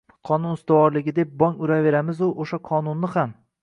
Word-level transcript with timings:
Qonun 0.29 0.55
ustuvorligi 0.59 1.13
deb 1.21 1.37
bong 1.43 1.63
uraveramizu 1.69 2.35
o‘sha 2.47 2.65
qonunni 2.73 3.17
ham 3.19 3.43